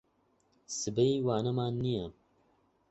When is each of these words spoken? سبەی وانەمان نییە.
سبەی 0.79 1.23
وانەمان 1.27 1.73
نییە. 1.83 2.05